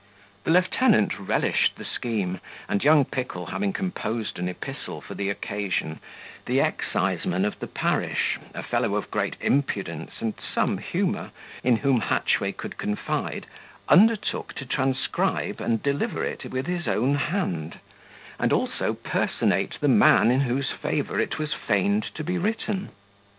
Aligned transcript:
The 0.45 0.49
lieutenant 0.49 1.19
relished 1.19 1.75
the 1.75 1.85
scheme 1.85 2.39
and 2.67 2.83
young 2.83 3.05
Pickle 3.05 3.45
having 3.45 3.71
composed 3.71 4.39
an 4.39 4.49
epistle 4.49 4.99
for 4.99 5.13
the 5.13 5.29
occasion, 5.29 5.99
the 6.47 6.59
exciseman 6.59 7.45
of 7.45 7.59
the 7.59 7.67
parish, 7.67 8.39
a 8.55 8.63
fellow 8.63 8.95
of 8.95 9.11
great 9.11 9.35
impudence 9.41 10.13
and 10.19 10.33
some 10.55 10.79
humour, 10.79 11.29
in 11.63 11.75
whom 11.75 12.01
Hatchway 12.01 12.51
could 12.51 12.79
confide, 12.79 13.45
undertook 13.87 14.53
to 14.55 14.65
transcribe 14.65 15.61
and 15.61 15.83
deliver 15.83 16.23
it 16.25 16.45
with 16.45 16.65
his 16.65 16.87
own 16.87 17.13
hand, 17.13 17.77
and 18.39 18.51
also 18.51 18.95
personate 18.95 19.79
the 19.81 19.87
man 19.87 20.31
in 20.31 20.39
whose 20.39 20.71
favour 20.71 21.19
it 21.19 21.37
was 21.37 21.53
feigned 21.53 22.07
to 22.15 22.23
be 22.23 22.39
written. 22.39 22.89